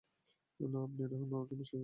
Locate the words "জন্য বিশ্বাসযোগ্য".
1.47-1.79